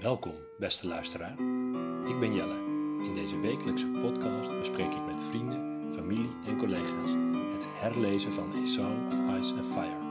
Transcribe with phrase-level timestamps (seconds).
[0.00, 1.32] Welkom, beste luisteraar.
[2.08, 2.54] Ik ben Jelle.
[3.04, 7.10] In deze wekelijkse podcast bespreek ik met vrienden, familie en collega's
[7.52, 10.02] het herlezen van A Song of Ice and Fire.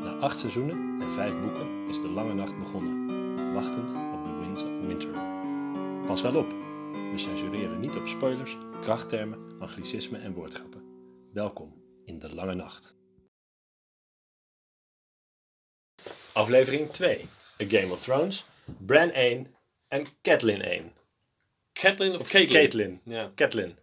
[0.00, 4.62] Na acht seizoenen en vijf boeken is de lange nacht begonnen, wachtend op The Winds
[4.62, 5.10] of Winter.
[6.06, 6.50] Pas wel op,
[7.12, 10.82] we censureren niet op spoilers, krachttermen, anglicismen en woordgrappen.
[11.32, 12.94] Welkom in de lange nacht.
[16.32, 17.28] Aflevering 2.
[17.62, 18.46] A Game of Thrones,
[18.78, 19.54] Bran 1
[19.88, 20.92] en Catelyn 1.
[21.72, 22.60] Catelyn of Of Caitlyn?
[22.60, 23.00] Caitlyn.
[23.04, 23.78] Ja, Catelyn.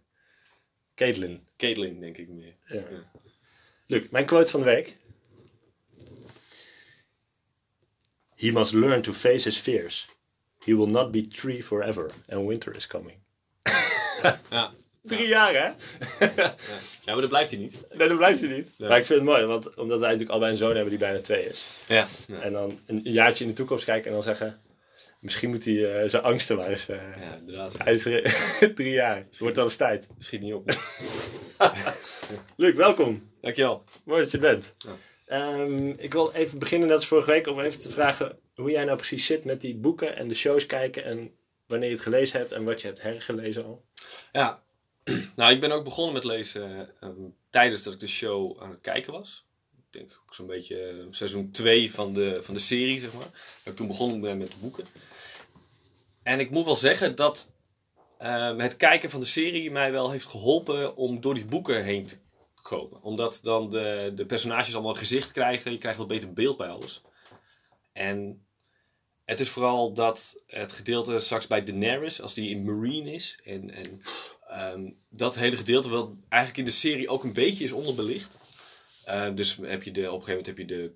[0.94, 1.46] Caitlyn.
[1.56, 2.56] Caitlyn denk ik meer.
[2.66, 2.82] Ja.
[3.86, 4.96] Luc, mijn quote van de week.
[8.34, 10.08] He must learn to face his fears.
[10.64, 13.16] He will not be tree forever and winter is coming.
[14.50, 14.72] Ja.
[15.02, 15.58] Drie jaar hè?
[16.26, 16.54] Ja.
[17.04, 17.76] ja, maar dat blijft hij niet.
[17.92, 18.74] Nee, dat blijft hij niet.
[18.76, 18.88] Nee.
[18.88, 21.20] Maar ik vind het mooi, want omdat wij natuurlijk allebei een zoon hebben die bijna
[21.20, 21.82] twee is.
[21.88, 22.06] Ja.
[22.40, 24.60] En dan een jaartje in de toekomst kijken en dan zeggen...
[25.24, 26.88] Misschien moet hij eh, zijn angsten maar eens...
[26.88, 27.78] eh, Ja, inderdaad.
[27.78, 28.02] Hij is
[28.74, 29.16] drie jaar.
[29.16, 30.06] Het wordt wel eens tijd.
[30.18, 30.68] Schiet niet op.
[32.56, 33.30] Luc, welkom.
[33.40, 33.84] Dankjewel.
[34.04, 34.74] Mooi dat je bent.
[34.78, 34.96] Ja.
[35.26, 38.84] Ehm, ik wil even beginnen, net als vorige week, om even te vragen hoe jij
[38.84, 41.30] nou precies zit met die boeken en de shows kijken en
[41.66, 43.84] wanneer je het gelezen hebt en wat je hebt hergelezen al.
[44.32, 44.62] Ja.
[45.36, 47.08] Nou, ik ben ook begonnen met lezen eh,
[47.50, 49.46] tijdens dat ik de show aan het kijken was.
[49.76, 53.30] Ik denk ook zo'n beetje eh, seizoen 2 van de, van de serie, zeg maar.
[53.62, 54.84] Dat ik toen begonnen ben met de boeken.
[56.24, 57.52] En ik moet wel zeggen dat
[58.18, 62.06] eh, het kijken van de serie mij wel heeft geholpen om door die boeken heen
[62.06, 62.16] te
[62.62, 63.02] komen.
[63.02, 65.72] Omdat dan de, de personages allemaal een gezicht krijgen.
[65.72, 67.02] Je krijgt wat beter beeld bij alles.
[67.92, 68.46] En
[69.24, 73.38] het is vooral dat het gedeelte straks bij Daenerys, als die in Marine is.
[73.44, 74.00] En, en
[74.48, 78.38] ehm, dat hele gedeelte wel eigenlijk in de serie ook een beetje is onderbelicht.
[79.04, 80.94] Eh, dus heb je de, op een gegeven moment heb je de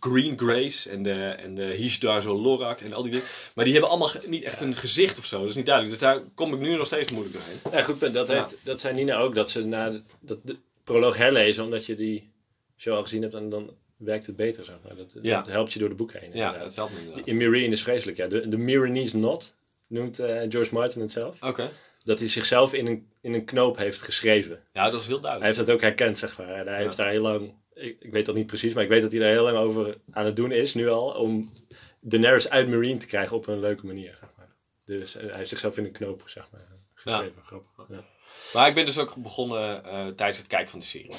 [0.00, 3.26] Green Grace en de, en de Hishdar Lorak en al die dingen.
[3.54, 5.40] Maar die hebben allemaal niet echt een gezicht of zo.
[5.40, 5.98] Dat is niet duidelijk.
[5.98, 7.78] Dus daar kom ik nu nog steeds moeilijk doorheen.
[7.78, 8.14] Ja, goed punt.
[8.14, 8.34] Dat, Ja.
[8.34, 11.94] heeft, dat zei Nina ook, dat ze na de, dat de proloog herlezen, omdat je
[11.94, 12.30] die
[12.76, 14.64] show al gezien hebt en dan werkt het beter.
[14.64, 14.96] Zeg maar.
[14.96, 15.36] dat, Ja.
[15.36, 16.30] dat helpt je door de boeken heen.
[16.32, 17.26] Ja, dat helpt me inderdaad.
[17.26, 18.26] In Marine is vreselijk, ja.
[18.26, 19.54] De, de Miranese knot
[19.86, 21.42] noemt eh, George Martin het zelf.
[21.42, 21.70] Oké.
[22.04, 24.62] Dat hij zichzelf in een, in een knoop heeft geschreven.
[24.72, 25.54] Ja, dat is heel Hij duidelijk.
[25.54, 26.48] heeft dat ook herkend, zeg maar.
[26.54, 29.02] En hij heeft daar heel lang, ik, ik weet dat niet precies, maar ik weet
[29.02, 31.52] dat hij daar heel lang over aan het doen is, nu al, om
[32.00, 34.48] Daenerys uit Marine te krijgen op een leuke manier, zeg maar.
[34.84, 37.42] Dus hij heeft zichzelf in een knoop, zeg maar, geschreven.
[37.44, 37.86] Grappig.
[37.88, 38.04] Ja.
[38.52, 41.14] Maar ik ben dus ook begonnen eh, tijdens het kijken van de serie.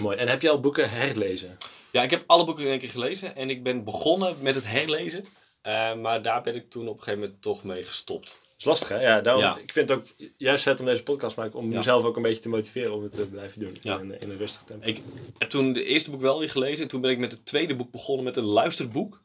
[0.00, 0.16] Mooi.
[0.16, 1.56] En heb je al boeken herlezen?
[1.92, 4.66] Ja, ik heb alle boeken in één keer gelezen en ik ben begonnen met het
[4.66, 5.24] herlezen.
[5.62, 8.40] Eh, maar daar ben ik toen op een gegeven moment toch mee gestopt.
[8.58, 9.02] Dat is lastig, hè?
[9.08, 9.56] Ja, daarom, Ja.
[9.62, 12.22] ik vind het ook juist vet om deze podcast te maken, om mezelf ook een
[12.22, 13.76] beetje te motiveren om het te blijven doen.
[13.80, 13.98] Ja.
[13.98, 14.86] In, in een rustig tempo.
[14.86, 15.00] Ik
[15.38, 17.76] heb toen de eerste boek wel weer gelezen en toen ben ik met het tweede
[17.76, 19.20] boek begonnen met een luisterboek.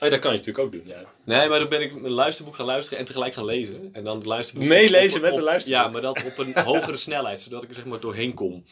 [0.00, 1.04] Oh, dat kan je natuurlijk ook doen, ja.
[1.24, 3.88] Nee, maar dan ben ik een luisterboek gaan luisteren en tegelijk gaan lezen.
[3.92, 4.64] En dan het luisterboek...
[4.64, 5.82] Meelezen met een luisterboek?
[5.82, 8.64] Ja, maar dat op een hogere snelheid, zodat ik er zeg maar doorheen kom.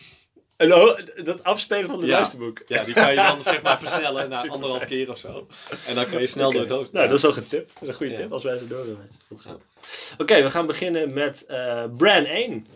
[0.69, 2.15] Dat afspelen van het Ja.
[2.15, 2.62] luisterboek.
[2.66, 5.47] Ja, die kan je dan zeg maar versnellen Super anderhalf keer of zo.
[5.87, 6.93] En dan kan je snel door het hoofd.
[6.93, 7.69] Nou, dat is wel een tip.
[7.75, 9.10] Dat is een goede tip als wij zo door willen.
[10.19, 12.66] Oké, we gaan beginnen met eh Bran 1.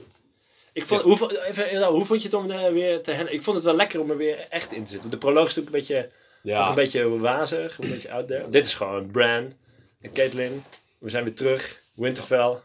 [0.72, 1.06] Ik vond, Ja.
[1.08, 3.32] hoe, even, nou, hoe vond je het om er weer te hen?
[3.32, 5.10] Ik vond het wel lekker om er weer echt in te zitten.
[5.10, 5.96] De proloog is natuurlijk een
[6.42, 8.50] beetje, toch een beetje wazig, een beetje out there.
[8.50, 9.52] Dit is gewoon Bran
[10.00, 10.64] en Caitlyn.
[10.98, 11.80] We zijn weer terug.
[11.94, 12.56] Winterfell.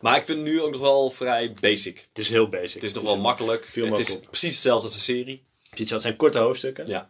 [0.00, 2.06] Maar ik vind het nu ook nog wel vrij basic.
[2.08, 2.74] Het is heel basic.
[2.74, 3.68] Het is nog wel makkelijk.
[3.74, 5.46] Het is precies hetzelfde als de serie.
[5.74, 6.86] Zo, Het zijn korte hoofdstukken.
[6.86, 7.08] Ja.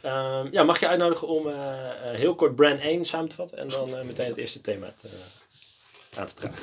[0.00, 3.58] Ehm, ja, mag je uitnodigen om eh, eh, heel kort Bran 1 samen te vatten
[3.58, 5.08] en dan eh, meteen het eerste thema te,
[6.16, 6.58] aan te dragen.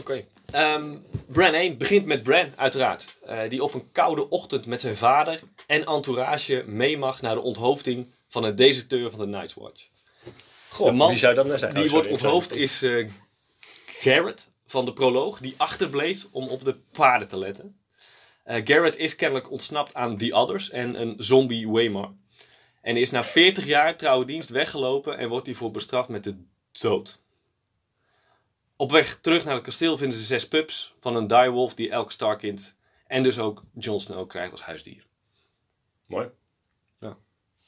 [0.00, 0.24] Oké.
[0.50, 3.16] Ehm, Bran 1 begint met Bran, uiteraard.
[3.48, 8.14] die op een koude ochtend met zijn vader en entourage mee mag naar de onthoofding
[8.28, 9.86] van een deserteur van de Night's Watch.
[10.68, 11.74] Goh, De man wie zou dat nou zijn?
[11.74, 12.82] Die Oh, wordt onthoofd is
[14.02, 17.80] Garrett van de proloog, die achterbleef om op de paarden te letten.
[18.44, 22.12] Eh, Garrett is kennelijk ontsnapt aan The Others en een zombie Waymar.
[22.80, 26.36] En is na 40 jaar trouwe dienst weggelopen en wordt hiervoor bestraft met de
[26.72, 27.20] dood.
[28.76, 32.12] Op weg terug naar het kasteel vinden ze zes pups van een direwolf die elk
[32.12, 32.76] Starkind
[33.06, 35.06] en dus ook Jon Snow krijgt als huisdier.
[36.06, 36.28] Mooi.
[36.98, 37.16] Ja.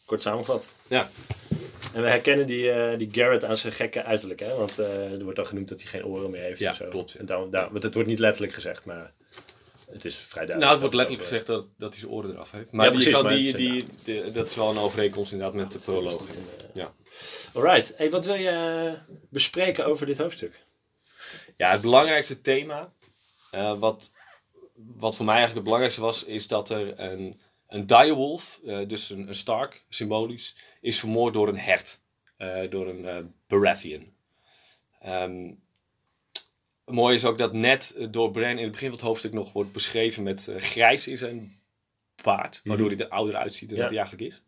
[0.05, 0.69] Kort samengevat.
[0.87, 1.11] Ja.
[1.93, 4.55] En we herkennen die, eh, die Garrett aan zijn gekke uiterlijk, hè?
[4.55, 6.89] Want eh, er wordt al genoemd dat hij geen oren meer heeft Ja, en zo.
[6.89, 7.21] klopt, ja.
[7.21, 9.13] En dan, daar, want het wordt niet letterlijk gezegd, maar
[9.91, 10.59] het is vrij duidelijk.
[10.61, 12.73] Nou, het wordt letterlijk gezegd dat, dat hij zijn oren eraf heeft.
[12.73, 15.57] Maar, Ja, die, precies, kan, maar die, die, die- dat is wel een overeenkomst inderdaad
[15.57, 16.21] met de proloog.
[16.21, 16.95] Een, eh, Ja.
[17.55, 17.93] Alright.
[17.97, 18.95] Hey, wat wil je
[19.31, 20.65] bespreken over dit hoofdstuk?
[21.57, 22.93] Ja, het belangrijkste thema,
[23.79, 24.13] wat,
[24.75, 27.41] wat voor mij eigenlijk het belangrijkste was, is dat er een,
[27.75, 32.01] een direwolf, eh, dus een, een Stark, symbolisch, is vermoord door een hert.
[32.37, 34.13] eh, door een eh, Baratheon.
[35.01, 35.53] Ehm,
[36.85, 39.73] mooi is ook dat net door Bran in het begin van het hoofdstuk nog wordt
[39.73, 41.61] beschreven met grijs in zijn
[42.23, 42.61] baard.
[42.65, 43.83] Waardoor hij er ouder uitziet dan Ja.
[43.85, 44.43] dat hij eigenlijk is.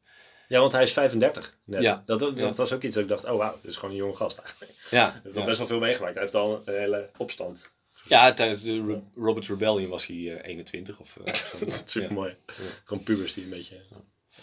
[0.49, 1.83] Ja, want hij is 35 net.
[1.83, 2.03] Ja.
[2.07, 2.53] Dat, dat Ja.
[2.53, 4.73] was ook iets dat ik dacht, oh wauw, dit is gewoon een jonge gast eigenlijk.
[4.91, 6.15] Ja, Hij heeft al best wel veel meegemaakt.
[6.15, 7.75] Hij heeft al een hele opstand.
[8.09, 11.57] Ja tijdens de Re- Robert's Rebellion was hij eh, 21 of eh, zo.
[11.85, 12.15] Super Ja.
[12.15, 12.37] mooi.
[12.85, 13.77] Gewoon pubers die een beetje...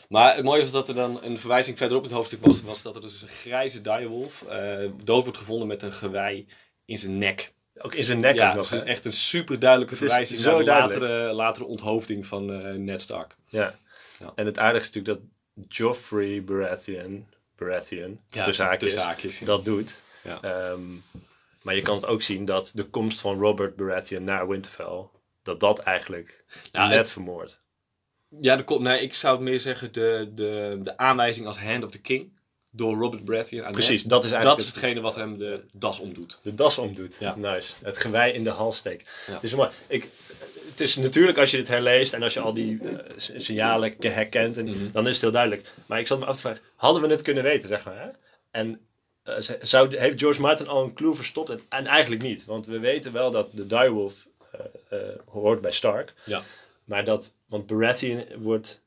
[0.10, 2.82] Maar het mooie was dat er dan een verwijzing verderop in het hoofdstuk was, was
[2.82, 6.48] dat er dus een grijze direwolf eh dood wordt gevonden met een gewei
[6.86, 7.54] in zijn nek.
[7.78, 10.66] Ook in zijn nek ja, ook nog, echt een super duidelijke verwijzing zo naar de
[10.66, 11.00] duidelijk.
[11.00, 13.36] latere, latere onthoofding van eh, Ned Stark.
[13.48, 13.76] Ja.
[14.20, 14.32] Ja.
[14.36, 15.30] En het aardige is natuurlijk dat
[15.78, 19.46] Joffrey Baratheon, Baratheon tussen haakjes, tussen haakjes, ja.
[19.46, 20.02] dat doet.
[20.24, 20.40] Ja.
[21.64, 25.06] Maar je kan het ook zien dat de komst van Robert Baratheon naar Winterfell,
[25.44, 27.62] dat dat eigenlijk Ja, net het- vermoordt.
[28.42, 31.92] Ja, de, nee, ik zou het meer zeggen de, de, de aanwijzing als Hand of
[31.92, 32.32] the King
[32.72, 34.10] door Robert Baratheon aan Precies, Ned.
[34.10, 36.40] dat is eigenlijk Dat is hetgene wat hem de das omdoet.
[36.44, 37.16] de das omdoet.
[37.20, 37.36] Ja.
[37.36, 37.74] Nice.
[37.84, 39.24] Het gewei in de hals steekt.
[39.28, 39.40] Ja.
[39.42, 39.70] Is mooi.
[39.88, 40.08] Ik,
[40.70, 44.08] het is natuurlijk als je dit herleest en als je al die eh, signalen ke-
[44.08, 44.92] herkent, en, Mhm.
[44.92, 45.68] dan is het heel duidelijk.
[45.86, 48.02] Maar ik zat me af te vragen, hadden we het kunnen weten, zeg maar.
[48.02, 48.10] Hè?
[48.52, 48.80] En
[49.24, 51.50] eh, zou, heeft George Martin al een clue verstopt?
[51.50, 54.28] En, en eigenlijk niet, want we weten wel dat de direwolf
[54.90, 56.14] eh, hoort bij Stark.
[56.26, 56.42] Ja.
[56.84, 58.82] Maar dat, want Baratheon wordt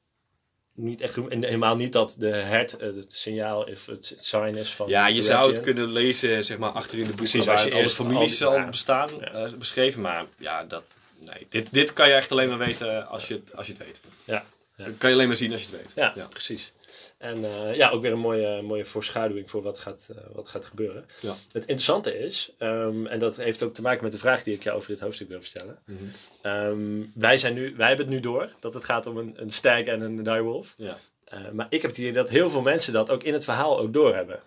[0.75, 1.17] niet echt.
[1.29, 5.23] En helemaal niet dat de hert het signaal is, het sign is van Ja, je
[5.23, 7.97] zou het kunnen lezen, zeg maar, achter in de boeken Precies, als je alle eerst
[7.97, 8.69] families al- al ja.
[8.69, 9.49] bestaan, Ja.
[9.59, 10.01] beschreven.
[10.01, 10.83] Maar ja, dat,
[11.19, 13.83] nee, dit, dit kan je echt alleen maar weten als je het, als je het
[13.83, 14.01] weet.
[14.25, 14.45] Ja.
[14.77, 14.85] Ja.
[14.85, 15.93] Dat kan je alleen maar zien als je het weet.
[16.15, 16.73] Ja, precies.
[17.19, 20.65] En eh, ja, ook weer een mooie, mooie voorschaduwing voor wat gaat, eh, wat gaat
[20.65, 21.07] gebeuren.
[21.21, 21.35] Ja.
[21.53, 24.63] Het interessante is, ehm, en dat heeft ook te maken met de vraag die ik
[24.63, 25.79] jou over dit hoofdstuk wil stellen.
[25.85, 25.99] Mhm.
[26.43, 29.51] Ehm, wij, zijn nu, wij hebben het nu door dat het gaat om een, een
[29.51, 30.75] stag en een direwolf.
[30.77, 30.99] Ja.
[31.25, 33.79] Eh, maar ik heb het idee dat heel veel mensen dat ook in het verhaal
[33.79, 34.41] ook doorhebben.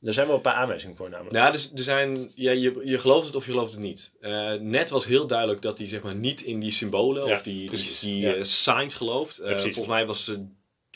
[0.00, 1.34] Daar zijn wel een paar aanwijzingen voor namelijk.
[1.34, 4.12] Ja, dus er zijn, ja, je, je gelooft het of je gelooft het niet.
[4.60, 7.66] Net was heel duidelijk dat hij zeg maar, niet in die symbolen Ja, of die,
[7.66, 8.44] precies, die ja.
[8.44, 9.40] signs gelooft.
[9.44, 10.32] Volgens mij was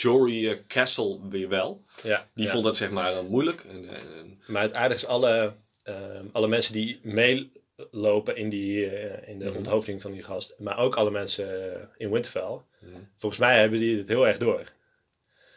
[0.02, 1.85] Jory eh, Castle weer wel.
[2.02, 2.50] ja, Die ja.
[2.52, 3.64] vond dat zeg maar dan moeilijk.
[3.69, 8.87] En, en- en- Maar het aardige is, alle, ehm, alle mensen die meelopen in, die,
[8.91, 9.56] eh, in de Mhm.
[9.56, 13.00] onthoofding van die gast, maar ook alle mensen eh, in Winterfell, Mhm.
[13.17, 14.73] volgens mij hebben die het heel erg door.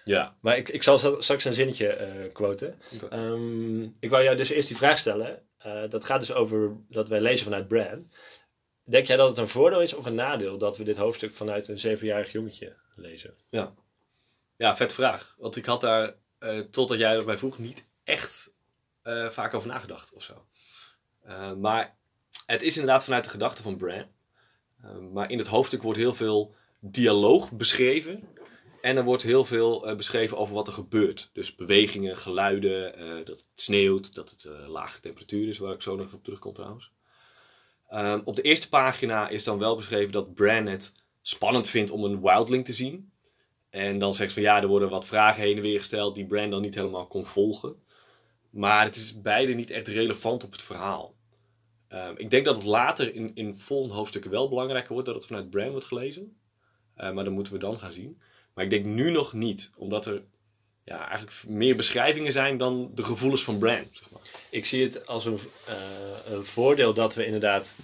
[0.05, 0.35] ja.
[0.41, 2.77] Maar ik, ik zal straks een zinnetje eh quoten.
[3.09, 5.41] Ehm, ik wou jou dus eerst die vraag stellen.
[5.57, 8.11] Eh, dat gaat dus over dat wij lezen vanuit Bran.
[8.85, 11.67] Denk jij dat het een voordeel is of een nadeel dat we dit hoofdstuk vanuit
[11.67, 13.33] een zevenjarig jongetje lezen?
[13.49, 13.73] Ja,
[14.71, 15.35] vet vraag.
[15.37, 18.51] Want ik had daar, eh, totdat jij erbij vroeg, niet echt
[19.03, 20.45] eh, vaak over nagedacht of zo.
[21.21, 21.97] Eh, maar
[22.45, 24.05] het is inderdaad vanuit de gedachte van Bran.
[24.81, 28.27] Eh, maar in het hoofdstuk wordt heel veel dialoog beschreven.
[28.81, 31.29] En er wordt heel veel beschreven over wat er gebeurt.
[31.33, 32.95] Dus bewegingen, geluiden,
[33.25, 36.91] dat het sneeuwt, dat het lage temperatuur is, waar ik zo nog op terugkom trouwens.
[38.25, 42.21] Op de eerste pagina is dan wel beschreven dat Bran het spannend vindt om een
[42.21, 43.11] wildling te zien.
[43.73, 46.25] En dan zegt ze van ja, er worden wat vragen heen en weer gesteld die
[46.25, 47.75] Bran dan niet helemaal kon volgen.
[48.49, 51.15] Maar het is beide niet echt relevant op het verhaal.
[51.87, 55.25] Ehm, ik denk dat het later in, in volgende hoofdstukken wel belangrijker wordt dat het
[55.25, 56.37] vanuit Bran wordt gelezen.
[56.95, 58.21] Eh, maar dat moeten we dan gaan zien.
[58.53, 60.23] Maar ik denk nu nog niet, omdat er
[60.83, 63.87] ja, eigenlijk meer beschrijvingen zijn dan de gevoelens van Bran.
[63.91, 64.21] Zeg maar.
[64.49, 67.75] Ik zie het als een, eh, een voordeel dat we inderdaad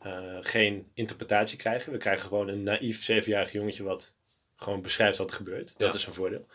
[0.00, 1.92] eh, geen interpretatie krijgen.
[1.92, 4.14] We krijgen gewoon een naïef zevenjarig jongetje wat
[4.64, 5.74] gewoon beschrijft wat er gebeurt.
[5.78, 5.98] Dat Ja.
[5.98, 6.46] is een voordeel.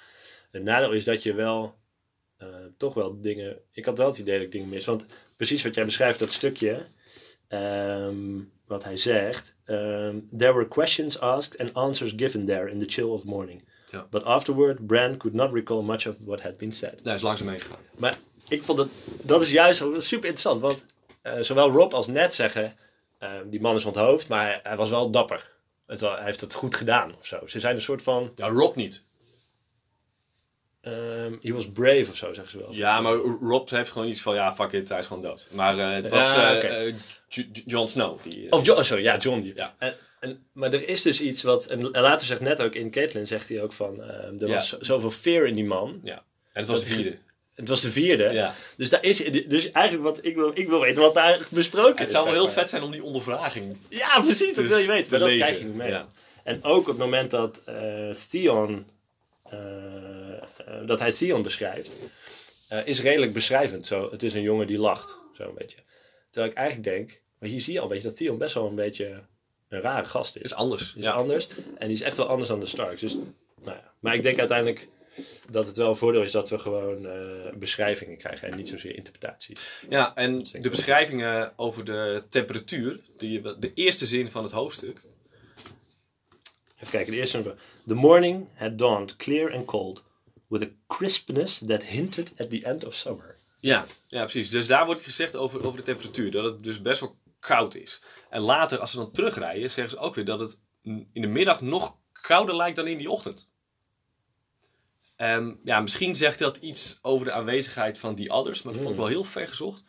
[0.51, 1.75] Het nadeel is dat je wel
[2.37, 2.47] eh,
[2.77, 3.57] toch wel dingen...
[3.71, 4.85] Ik had wel het idee dat ik dingen mis.
[4.85, 5.05] Want
[5.37, 6.85] precies wat jij beschrijft, dat stukje...
[7.47, 9.55] ehm, wat hij zegt.
[9.65, 13.63] ehm, there were questions asked and answers given there in the chill of morning.
[13.91, 14.07] Ja.
[14.09, 16.99] But afterward, Bran could not recall much of what had been said.
[17.03, 17.79] Daar is langzaam meegegaan.
[17.97, 18.87] Maar ik vond dat,
[19.23, 20.61] dat is juist super interessant.
[20.61, 20.85] Want
[21.21, 22.75] eh, zowel Rob als Ned zeggen,
[23.17, 25.51] eh, die man is onthoofd, maar hij, hij was wel dapper.
[25.89, 27.47] Het, hij heeft het goed gedaan of zo.
[27.47, 29.03] Ze zijn een soort van, Ja, Rob niet.
[30.81, 32.73] ehm he was brave of zo, zeggen ze wel.
[32.73, 35.47] Ja, maar Rob heeft gewoon iets van ja, fuck it, hij is gewoon dood.
[35.51, 36.95] Maar eh, het was Ja, eh, eh,
[37.27, 38.23] J- J- Jon Snow.
[38.23, 39.39] Die, Of John, oh, sorry, ja, John.
[39.41, 39.55] Die.
[39.55, 39.75] Ja.
[39.77, 43.27] En, en, maar er is dus iets wat, en later zegt Ned ook in Caitlin,
[43.27, 44.53] zegt hij ook van, ehm, er Ja.
[44.53, 45.99] was zo- zoveel fear in die man.
[46.03, 46.15] ja.
[46.53, 47.17] En het was de Dat- vierde.
[47.59, 48.23] Het was de vierde.
[48.23, 48.55] Ja.
[48.77, 52.01] Dus, daar is, dus eigenlijk wat ik wil, ik wil weten wat daar besproken is.
[52.01, 52.53] Het zou wel heel maar.
[52.53, 55.11] vet zijn om die ondervraging Ja, precies, dat wil je weten.
[55.11, 55.45] Maar dat lezen.
[55.45, 55.89] krijg je niet mee.
[55.89, 56.09] Ja.
[56.43, 58.87] En ook op het moment dat eh, Theon,
[59.49, 60.41] eh, eh,
[60.85, 61.95] dat hij Theon beschrijft,
[62.85, 63.85] is redelijk beschrijvend.
[63.85, 65.77] Zo, het is een jongen die lacht, zo een beetje.
[66.29, 68.67] Terwijl ik eigenlijk denk, maar hier zie je al een beetje dat Theon best wel
[68.67, 69.21] een beetje
[69.67, 70.41] een rare gast is.
[70.41, 70.93] is anders.
[70.97, 71.47] Is anders
[71.77, 73.01] en die is echt wel anders dan de Starks.
[73.01, 73.13] Dus,
[73.63, 73.91] nou ja.
[73.99, 74.87] Maar ik denk uiteindelijk,
[75.49, 78.95] dat het wel een voordeel is dat we gewoon eh, beschrijvingen krijgen en niet zozeer
[78.95, 79.83] interpretaties.
[79.89, 85.01] Ja, en de beschrijvingen over de temperatuur, die, de eerste zin van het hoofdstuk.
[86.75, 87.53] Even kijken, de eerste zin.
[87.87, 90.03] The morning had dawned clear and cold,
[90.47, 93.37] with a crispness that hinted at the end of summer.
[93.59, 94.49] Ja, ja, precies.
[94.49, 98.01] Dus daar wordt gezegd over, over de temperatuur, dat het dus best wel koud is.
[98.29, 100.59] En later, als ze dan terugrijden, zeggen ze ook weer dat het
[101.13, 103.49] in de middag nog kouder lijkt dan in die ochtend.
[105.19, 108.93] Ehm, ja, misschien zegt dat iets over de aanwezigheid van die others, maar dat vond
[108.93, 109.83] ik wel heel ver gezocht.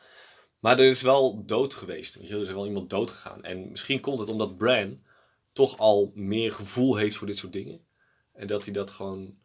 [0.59, 2.15] Maar er is wel dood geweest.
[2.15, 2.35] Weet je?
[2.35, 3.45] Er is wel iemand dood gegaan.
[3.45, 5.03] En misschien komt het omdat Bran
[5.53, 7.81] toch al meer gevoel heeft voor dit soort dingen.
[8.33, 9.39] En dat hij dat gewoon.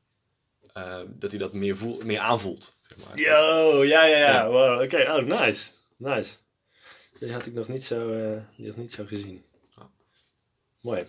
[0.73, 2.77] eh, dat hij dat meer, voel, meer aanvoelt.
[2.81, 3.19] Zeg maar.
[3.19, 4.31] Yo, ja, ja, ja.
[4.31, 4.47] Ja.
[4.49, 4.97] Wow, oké.
[5.11, 5.69] Oh, nice.
[5.97, 6.35] Nice.
[7.19, 9.43] Die had ik nog niet zo, eh, die had niet zo gezien.
[9.75, 9.89] Ja.
[10.81, 11.03] Mooi.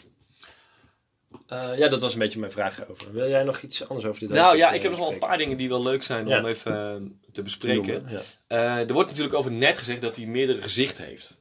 [1.47, 3.13] Eh, ja, dat was een beetje mijn vraag over.
[3.13, 5.19] Wil jij nog iets anders over dit Nou ja, ik eh, heb nog wel een
[5.19, 6.39] paar dingen die wel leuk zijn Ja.
[6.39, 7.93] om even eh, te bespreken.
[7.95, 8.21] Noemen, Ja.
[8.47, 11.39] Eh, er wordt natuurlijk over Ned gezegd dat hij meerdere gezichten heeft.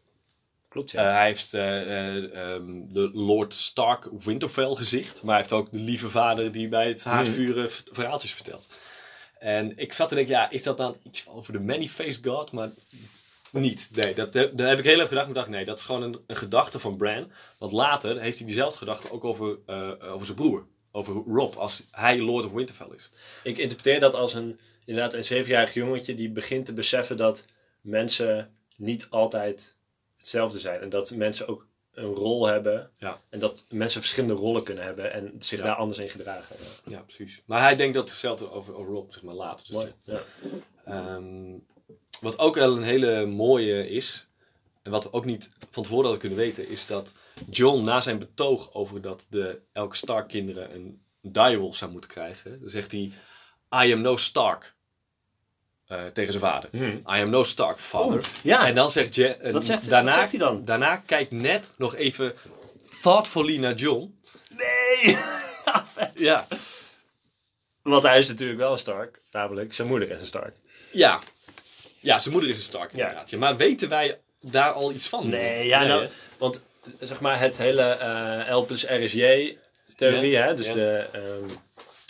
[0.69, 1.11] Klopt, Eh, ja.
[1.11, 5.23] hij heeft eh, eh, ehm, de Lord Stark Winterfell gezicht.
[5.23, 8.69] Maar hij heeft ook de lieve vader die bij het haardvuren v- verhaaltjes vertelt.
[9.39, 12.51] En ik zat te denken, ja, is dat dan iets over de Many-Faced God?
[12.51, 12.69] Maar
[13.61, 13.89] niet.
[13.93, 15.25] Nee, dat, dat heb ik heel even gedacht.
[15.25, 17.31] Maar dacht, nee, dat is gewoon een, een gedachte van Bran.
[17.57, 20.65] Want later heeft hij diezelfde gedachte ook over, eh, over zijn broer.
[20.91, 23.09] Over Rob, als hij Lord of Winterfell is.
[23.43, 27.45] Ik interpreteer dat als een, inderdaad, een zevenjarig jongetje die begint te beseffen dat
[27.81, 29.75] mensen niet altijd
[30.17, 30.81] hetzelfde zijn.
[30.81, 32.91] En dat mensen ook een rol hebben.
[32.97, 33.21] Ja.
[33.29, 35.65] En dat mensen verschillende rollen kunnen hebben en zich Ja.
[35.65, 36.55] daar anders in gedragen.
[36.85, 36.91] Ja.
[36.91, 37.41] Ja, precies.
[37.45, 39.65] Maar hij denkt dat hetzelfde over, over Rob, zeg maar, later.
[39.65, 39.93] Dus Mooi.
[40.03, 40.21] Ja.
[40.85, 41.53] Ehm,
[42.21, 44.27] wat ook wel een hele mooie is,
[44.83, 47.13] en wat we ook niet van tevoren hadden kunnen weten, is dat
[47.49, 52.69] John na zijn betoog over dat de elke Stark-kinderen een direwolf zou moeten krijgen, dan
[52.69, 53.11] zegt hij:
[53.85, 54.73] I am no Stark.
[55.87, 56.69] eh, tegen zijn vader.
[56.71, 56.87] Hmm.
[56.97, 58.29] I am no Stark, father.
[58.43, 58.67] Ja.
[58.67, 60.65] En dan zegt, Je, Wat zegt- daarna, wat zegt hij dan?
[60.65, 62.33] Daarna kijkt Ned nog even
[63.01, 64.19] thoughtfully naar John.
[64.49, 65.17] Nee!
[66.15, 66.47] Ja,
[67.81, 69.21] Want hij is natuurlijk wel Stark.
[69.31, 70.55] Namelijk, zijn moeder is een Stark.
[70.91, 71.19] ja.
[72.05, 72.97] Ja zijn moeder is een Stark Ja.
[72.99, 73.29] inderdaad.
[73.29, 75.29] Ja, maar weten wij daar al iets van?
[75.29, 76.07] Nee, ja, nou,
[76.37, 76.61] want
[76.99, 79.57] zeg maar het hele eh, L plus RSJ
[79.95, 80.73] theorie, Ja, hè, dus ja.
[80.73, 81.49] de ehm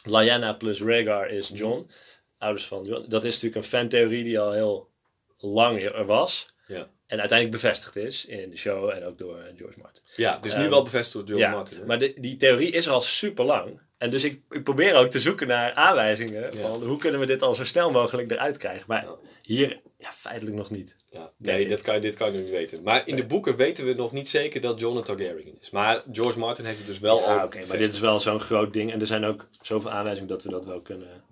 [0.04, 1.90] Lyanna plus Rhaegar is John,
[2.38, 3.06] ouders van John.
[3.08, 4.90] Dat is natuurlijk een fantheorie die al heel
[5.38, 6.88] lang er was Ja.
[7.08, 10.04] en uiteindelijk bevestigd is in de show en ook door eh, George Martin.
[10.16, 11.80] Ja, het is nu Ehm, wel bevestigd door George ja, Martin.
[11.80, 11.86] hè?
[11.86, 13.80] maar de- die theorie is er al super lang.
[13.98, 16.62] En dus ik, ik probeer ook te zoeken naar aanwijzingen Ja.
[16.62, 18.84] van hoe kunnen we dit al zo snel mogelijk eruit krijgen.
[18.88, 19.16] Maar Ja.
[19.42, 20.96] hier, ja, feitelijk nog niet.
[21.10, 22.84] Ja, nee, dat kan, dit kan je nog niet weten.
[22.84, 25.70] Maar in de boeken weten we nog niet zeker dat John een Targaryen is.
[25.70, 28.40] Maar George Martin heeft het dus wel Ja, al oké, maar dit is wel zo'n
[28.40, 28.92] groot ding.
[28.92, 31.24] En er zijn ook zoveel aanwijzingen dat we dat wel kunnen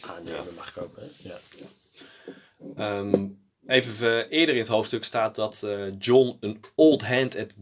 [0.00, 0.96] aannemen, mag ik ook.
[0.96, 1.28] Hè?
[1.30, 1.38] Ja.
[2.76, 3.28] Ehm,
[3.66, 7.54] even eh, eerder in het hoofdstuk staat dat eh, John een old hand at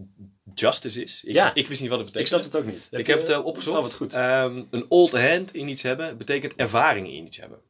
[0.55, 1.25] justice is.
[1.25, 1.55] Ik, Ja.
[1.55, 2.45] ik wist niet wat het Ik betekent.
[2.45, 2.89] snap het ook niet.
[3.01, 3.77] Ik heb het eh, opgezocht.
[3.77, 4.13] Oh, wat goed.
[4.15, 7.61] Ehm, een old hand in iets hebben betekent ervaring in iets hebben.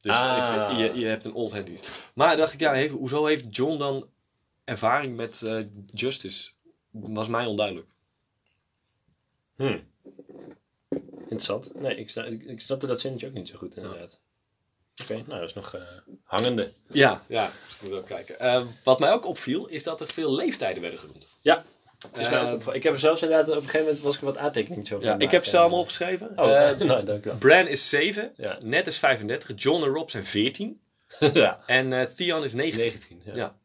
[0.00, 0.68] Dus Ah.
[0.72, 1.88] ik- je, je hebt een old hand in iets.
[2.14, 4.08] Maar dacht ik, ja, heeft, hoezo heeft John dan
[4.64, 5.60] ervaring met eh,
[5.92, 6.50] justice?
[6.90, 7.86] Was mij onduidelijk.
[9.56, 9.78] Hm.
[11.20, 11.74] Interessant.
[11.74, 14.20] Nee, ik, ik, ik snapte dat zinnetje ook niet zo goed, inderdaad.
[15.02, 15.80] Oké, nou, dat is nog eh,
[16.24, 16.72] hangende.
[16.92, 18.40] Ja, ja, dus ik moet ook kijken.
[18.40, 21.28] Ehm, wat mij ook opviel, is dat er veel leeftijden werden genoemd.
[21.40, 21.64] Ja,
[22.18, 22.74] is mij ook Eh, opgevallen.
[22.76, 25.08] ik heb er zelfs inderdaad op een gegeven moment was ik er wat aantekeningen over
[25.08, 26.32] Ja, ik heb ze allemaal opgeschreven.
[26.36, 27.38] Oh, Eh, nou, dank u wel.
[27.38, 28.58] Bran is 7, Ja.
[28.64, 30.80] Ned is 35, John en Rob zijn 14
[31.32, 31.60] ja.
[31.66, 32.80] en eh, Theon is 19.
[32.80, 33.32] 19, ja.
[33.34, 33.56] Ja.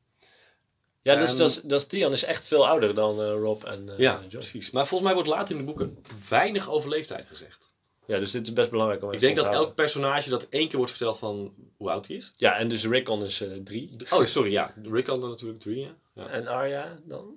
[1.02, 3.64] Ja, dus Ehm, dat, is, dat is, Theon is echt veel ouder dan eh, Rob
[3.64, 4.28] en eh, Ja, John.
[4.30, 4.72] precies.
[4.72, 5.98] Maar volgens mij wordt later in de boeken
[6.30, 7.72] weinig over leeftijd gezegd.
[8.08, 10.78] Ja, dus dit is best belangrijk om Ik denk dat elk personage dat één keer
[10.78, 12.32] wordt verteld van hoe oud hij is.
[12.36, 13.96] Ja, en dus Rickon is eh, drie.
[14.10, 14.74] Oh, sorry, ja.
[14.84, 15.96] Rickon dan natuurlijk drie, ja.
[16.16, 17.36] Ja, En Arya dan?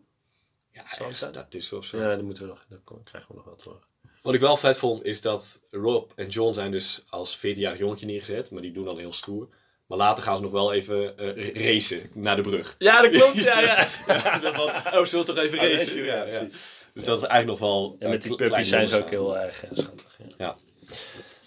[0.73, 1.33] ja ergens zijn?
[1.33, 1.99] daartussen of zo.
[1.99, 3.83] Ja, dan moeten we nog, dat kom- krijgen we nog wel te horen.
[4.23, 8.07] Wat ik wel vet vond, is dat Rob en John zijn dus als 14-jarig jongetje
[8.07, 8.51] neergezet.
[8.51, 9.49] Maar die doen dan heel stoer.
[9.87, 12.75] Maar later gaan ze nog wel even eh, racen naar de brug.
[12.79, 13.89] Ja, dat klopt, ja, ja.
[14.07, 16.05] Ja, zo van, oh, zullen we toch even racen?
[16.05, 16.23] ja.
[16.23, 16.85] precies.
[16.97, 17.97] Dus dat is eigenlijk nog wel...
[17.99, 20.19] En met die puppies zijn ze ook heel erg eh, schattig.
[20.19, 20.35] Ja.
[20.39, 20.57] Ja.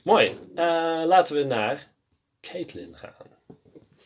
[0.03, 0.37] Mooi.
[0.55, 1.91] Eh, laten we naar
[2.41, 3.27] Caitlin gaan.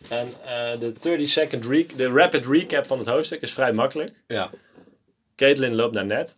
[0.09, 4.23] En eh, de 30 second re de rapid recap van het hoofdstuk is vrij makkelijk.
[4.27, 4.50] Ja.
[5.35, 6.38] Caitlin loopt naar Ned.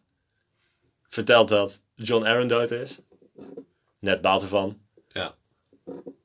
[1.08, 3.00] Vertelt dat John Aaron dood is.
[4.00, 4.80] Ned baalt ervan.
[5.08, 5.36] Ja.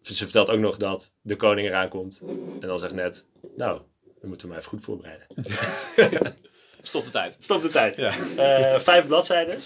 [0.00, 2.22] Ze vertelt ook nog dat de koning eraan komt.
[2.60, 3.80] En dan zegt Ned, nou,
[4.20, 5.26] dan moeten we maar even goed voorbereiden.
[6.82, 7.37] Stop de tijd.
[7.40, 7.96] Stop de tijd.
[7.96, 8.12] Ja.
[8.37, 9.58] Eh, vijf bladzijden.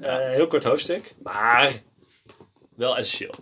[0.00, 1.14] Eh, heel kort hoofdstuk.
[1.22, 1.72] Maar
[2.76, 3.34] wel essentieel.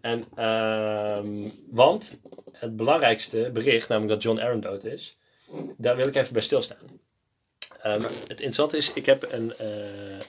[0.00, 2.18] En, ehm, want
[2.52, 5.16] het belangrijkste bericht, namelijk dat John Aaron dood is,
[5.76, 7.00] daar wil ik even bij stilstaan.
[7.82, 10.22] Ehm, Het interessante is, ik heb een eh, eh,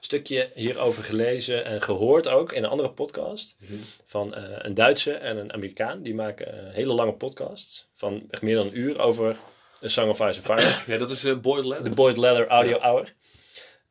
[0.00, 3.56] stukje hierover gelezen en gehoord ook in een andere podcast
[4.04, 6.02] van eh, een Duitse en een Amerikaan.
[6.02, 9.36] Die maken hele lange podcasts van echt meer dan een uur over
[9.84, 10.82] A Song of Ice and Fire.
[10.92, 11.84] Ja, dat is eh Boyd Leather.
[11.84, 13.12] De Boyd Leather Audio Hour.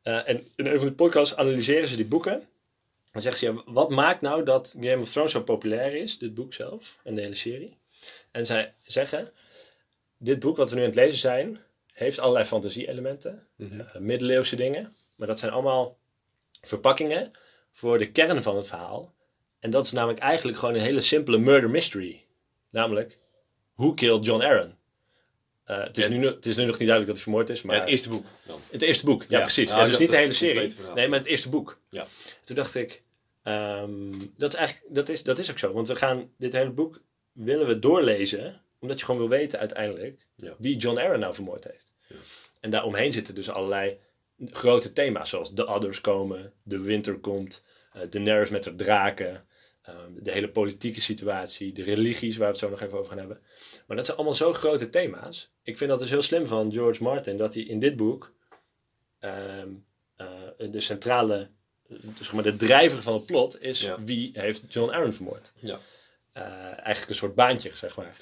[0.02, 2.48] Eh, en in een van de podcasts analyseren ze die boeken.
[3.12, 6.34] Dan zeggen ze, ja, wat maakt nou dat Game of Thrones zo populair is, dit
[6.34, 7.78] boek zelf en de hele serie?
[8.30, 9.32] En zij zeggen,
[10.18, 11.58] dit boek wat we nu aan het lezen zijn,
[11.92, 13.80] heeft allerlei fantasie-elementen, Mhm.
[13.80, 14.96] eh, middeleeuwse dingen.
[15.16, 15.96] Maar dat zijn allemaal
[16.60, 17.30] verpakkingen
[17.72, 19.14] voor de kern van het verhaal.
[19.60, 22.24] En dat is namelijk eigenlijk gewoon een hele simpele murder mystery.
[22.70, 23.18] Namelijk,
[23.74, 24.74] who killed John Aaron?
[25.66, 27.74] Eh, het, is nu, het is nu nog niet duidelijk dat hij vermoord is, maar...
[27.74, 28.60] Ja, het eerste boek dan.
[28.70, 29.42] Het eerste boek, ja, Ja.
[29.42, 29.70] precies.
[29.70, 30.74] Ah, Ja, dus niet de hele serie.
[30.94, 31.78] Nee, maar het eerste boek.
[31.90, 32.06] Ja.
[32.44, 33.02] Toen dacht ik,
[33.42, 35.72] ehm, dat, is eigenlijk, dat, is, dat is ook zo.
[35.72, 37.00] Want we gaan dit hele boek
[37.32, 40.26] willen we doorlezen, omdat je gewoon wil weten uiteindelijk
[40.58, 41.92] wie John Aaron nou vermoord heeft.
[42.06, 42.16] Ja.
[42.60, 43.98] En daaromheen zitten dus allerlei
[44.50, 49.46] grote thema's, zoals de Others komen, de winter komt, eh Daenerys met haar draken,
[49.86, 53.18] ehm, de hele politieke situatie, de religies, waar we het zo nog even over gaan
[53.18, 53.40] hebben.
[53.86, 55.50] Maar dat zijn allemaal zo grote thema's.
[55.62, 58.34] Ik vind dat dus heel slim van George Martin, dat hij in dit boek
[59.18, 59.68] ehm,
[60.16, 60.26] eh,
[60.70, 61.48] de centrale,
[62.18, 64.02] zeg maar de drijver van het plot is Ja.
[64.04, 65.52] wie heeft John Aaron vermoord.
[65.60, 65.78] Ja.
[66.32, 68.16] Eh, eigenlijk een soort baantje, zeg maar.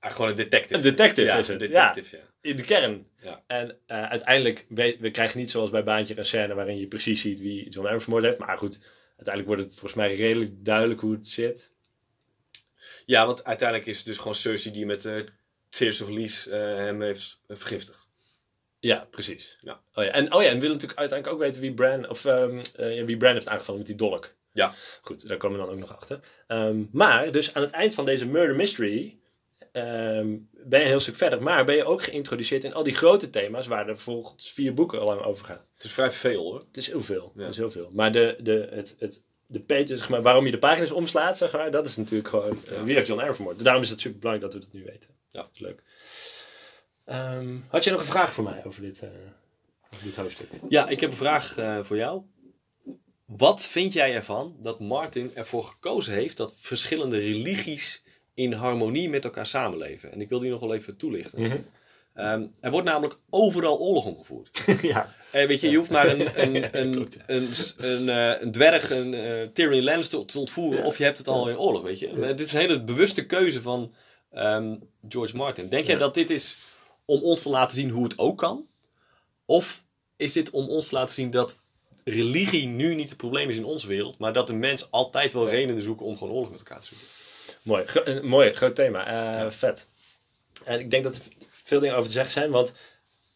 [0.00, 0.74] Ah, gewoon een detective.
[0.74, 2.22] Een detective ja, is het, detective, ja.
[2.40, 3.06] In de kern.
[3.22, 3.42] Ja.
[3.46, 7.20] En eh, uiteindelijk, weet, we krijgen niet zoals bij Baantje een scène waarin je precies
[7.20, 8.38] ziet wie John Aaron vermoord heeft.
[8.38, 8.80] Maar goed,
[9.18, 11.72] uiteindelijk wordt het volgens mij redelijk duidelijk hoe het zit.
[13.04, 15.24] Ja, want uiteindelijk is het dus gewoon Cersei die met eh
[15.68, 18.08] Tears of Lease eh, hem heeft vergiftigd.
[18.80, 19.58] Ja, precies.
[19.60, 19.80] Ja.
[19.94, 20.10] Oh ja.
[20.10, 22.96] En, oh ja, en we willen natuurlijk uiteindelijk ook weten wie Bran, of, ehm, eh,
[22.96, 24.34] ja, wie Bran heeft aangevallen met die dolk.
[24.52, 24.74] Ja.
[25.02, 26.20] Goed, daar komen we dan ook nog achter.
[26.46, 29.17] Ehm, maar, dus aan het eind van deze murder mystery
[29.82, 31.42] ehm, ben je een heel stuk verder.
[31.42, 35.00] Maar ben je ook geïntroduceerd in al die grote thema's waar er volgens vier boeken
[35.00, 35.64] al lang over gaan.
[35.74, 36.58] Het is vrij veel hoor.
[36.58, 37.32] Het is heel veel.
[37.34, 37.40] Ja.
[37.40, 37.90] Het is heel veel.
[37.92, 41.52] Maar de, de, het, het, de page, zeg maar, waarom je de pagina's omslaat, zeg
[41.52, 43.64] maar, dat is natuurlijk gewoon eh, wie heeft John Aaron vermoord.
[43.64, 45.10] Daarom is het super belangrijk dat we dat nu weten.
[45.30, 45.40] Ja.
[45.40, 45.82] Dat is leuk.
[47.04, 49.08] Ehm, had je nog een vraag voor mij over dit, eh,
[49.94, 50.48] over dit hoofdstuk?
[50.68, 52.22] Ja, ik heb een vraag eh, voor jou.
[53.24, 58.04] Wat vind jij ervan dat Martin ervoor gekozen heeft dat verschillende religies
[58.38, 60.12] in harmonie met elkaar samenleven?
[60.12, 61.66] En ik wil die nog wel even toelichten.
[62.14, 64.64] Ehm, er wordt namelijk overal oorlog omgevoerd.
[64.82, 65.14] ja.
[65.30, 69.14] Eh, weet je, je hoeft maar een, een, een, een, een, eh, een dwerg, een
[69.14, 72.14] eh, Tyrion Lannister te ontvoeren, of je hebt het al in oorlog, weet je.
[72.20, 73.92] Dit is een hele bewuste keuze van
[74.30, 74.76] ehm,
[75.08, 75.68] George Martin.
[75.68, 76.56] Denk jij dat dit is
[77.04, 78.66] om ons te laten zien hoe het ook kan?
[79.44, 79.82] Of
[80.16, 81.60] is dit om ons te laten zien dat
[82.04, 85.48] religie nu niet het probleem is in onze wereld, maar dat de mens altijd wel
[85.48, 87.06] redenen zoeken om gewoon oorlog met elkaar te zoeken?
[87.62, 89.06] Mooi, een mooi, groot thema.
[89.44, 89.88] Eh, Vet.
[90.64, 92.72] En ik denk dat er veel dingen over te zeggen zijn, want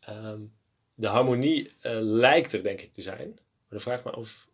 [0.01, 0.39] ehm,
[0.95, 3.29] de harmonie eh, lijkt er denk ik te zijn.
[3.29, 4.47] Maar dan vraag ik me of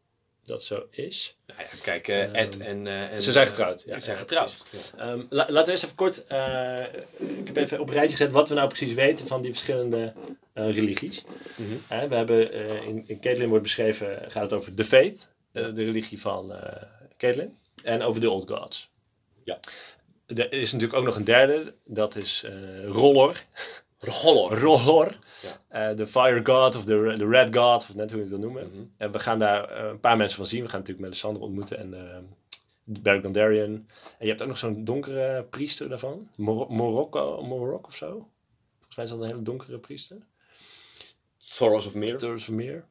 [0.44, 1.36] dat zo is.
[1.46, 3.22] Nou ja, kijk, eh, Ed en, eh, en...
[3.22, 3.98] Ze zijn eh, getrouwd, ja.
[3.98, 4.64] Ze zijn getrouwd.
[4.70, 4.78] Ja.
[5.04, 6.24] Ehm, la- laten we eens even kort.
[6.26, 6.82] eh,
[7.18, 10.12] ik heb even op rijtje gezet wat we nou precies weten van die verschillende
[10.52, 11.24] eh, religies.
[11.56, 12.08] Mhm.
[12.08, 15.84] We hebben eh, in, in Caitlin wordt beschreven, gaat het over de faith, eh, de
[15.84, 16.82] religie van eh
[17.16, 18.90] Caitlin, en over de old gods.
[19.48, 19.58] Ja.
[20.26, 23.40] Er is natuurlijk ook nog een derde, dat is eh Rollor.
[23.98, 24.58] Rollor.
[24.58, 25.16] Rollor.
[25.42, 25.90] Ja.
[25.90, 28.50] Eh, de fire god of de, de red god, of net hoe je het wil
[28.50, 28.68] noemen.
[28.68, 28.84] Mhm.
[28.96, 30.62] En we gaan daar eh, een paar mensen van zien.
[30.62, 32.18] We gaan natuurlijk Melisandre ontmoeten en uh,
[32.84, 33.86] Beric Dondarrion.
[34.18, 36.28] En je hebt ook nog zo'n donkere priester daarvan.
[36.36, 38.10] Mor Morocco, Morocco of zo.
[38.76, 40.16] Volgens mij is dat een hele donkere priester.
[41.56, 42.18] Thoros of Mir.
[42.18, 42.84] Doris Vermeer.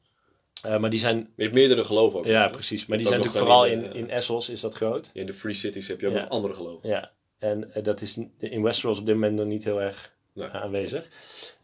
[0.65, 1.17] Uh, maar die zijn...
[1.35, 2.25] Je hebt meerdere geloven ook.
[2.25, 2.85] Ja, precies.
[2.85, 5.09] Maar die zijn natuurlijk vooral wel in, in, in Essos is dat groot.
[5.13, 6.89] In de Free Cities heb je ook nog andere geloven.
[6.89, 7.11] Ja.
[7.39, 10.47] En uh, dat is in Westeros op dit moment nog niet heel erg Nee.
[10.47, 11.07] aanwezig.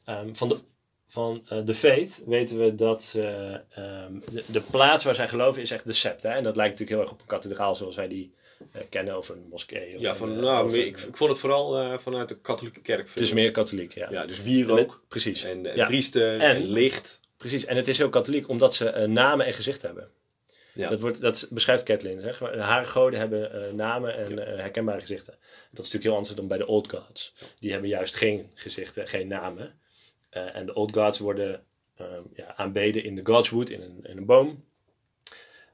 [0.09, 0.57] Um, van de,
[1.07, 5.61] van uh, de Faith weten we dat uh, um, de, de, plaats waar zij geloven
[5.61, 6.23] is echt de Sept.
[6.23, 6.29] Hè?
[6.29, 8.33] En dat lijkt natuurlijk heel erg op een kathedraal zoals wij die
[8.89, 9.95] kennen of een moskee.
[9.95, 12.39] Of Ja, van, nou, of meer, een- ik, ik vond het vooral eh, vanuit de
[12.39, 13.09] katholieke kerk.
[13.09, 14.07] het is meer katholiek, ja.
[14.11, 15.43] Ja, dus wierook Precies.
[15.43, 15.85] en, en Ja.
[15.85, 17.19] priester en, En- licht.
[17.43, 17.65] Precies.
[17.65, 20.09] En het is heel katholiek omdat ze uh, namen en gezicht hebben.
[20.73, 20.89] Ja.
[20.89, 22.21] Dat, wordt, dat beschrijft Catelyn.
[22.21, 22.39] Zeg.
[22.39, 25.33] Haar goden hebben uh, namen en uh, herkenbare gezichten.
[25.71, 27.33] Dat is natuurlijk heel anders dan bij de Old Gods.
[27.59, 29.79] Die hebben juist geen gezichten, geen namen.
[30.29, 31.63] En de Old Gods worden
[32.01, 34.65] um, ja, aanbeden in de Godswood, in een, in een boom.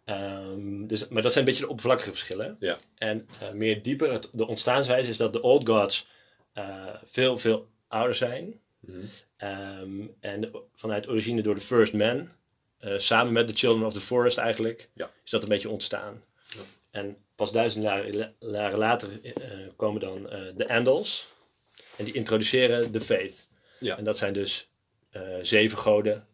[0.05, 2.55] Um, dus, maar dat zijn een beetje de oppervlakkige verschillen.
[2.59, 2.77] Ja.
[2.97, 6.07] En meer dieper, het, de ontstaanswijze is dat de Old Gods
[7.05, 8.59] veel, veel ouder zijn.
[8.79, 8.97] Mhm.
[9.81, 12.29] Um, en vanuit origine door de First Man,
[12.81, 15.11] uh, samen met de Children of the Forest eigenlijk, Ja.
[15.23, 16.23] is dat een beetje ontstaan.
[16.47, 16.59] Ja.
[16.91, 19.33] En pas duizend jaren, jaren later eh,
[19.75, 21.27] komen dan eh, de Andals.
[21.97, 23.47] En die introduceren de faith.
[23.79, 23.97] Ja.
[23.97, 24.69] En dat zijn dus
[25.09, 26.27] eh, zeven goden.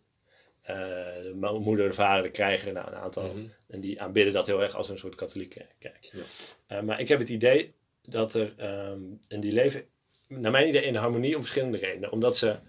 [0.62, 0.76] Eh,
[1.22, 3.24] de mo- moeder, de vader, de krijger, nou, een aantal.
[3.34, 3.46] Mhm.
[3.68, 6.10] En die aanbidden dat heel erg als een soort katholieke kerk.
[6.12, 6.22] Ja.
[6.68, 7.74] Eh, maar ik heb het idee
[8.06, 9.86] dat er, ehm, en die leven,
[10.28, 12.12] naar mijn idee, in harmonie om verschillende redenen.
[12.12, 12.60] Omdat ze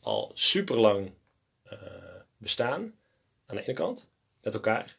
[0.00, 1.12] al super lang
[2.36, 2.94] bestaan,
[3.46, 4.10] aan de ene kant,
[4.42, 4.96] met elkaar.